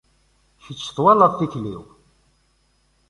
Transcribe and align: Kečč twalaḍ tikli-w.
Kečč 0.63 0.81
twalaḍ 0.95 1.33
tikli-w. 1.35 1.83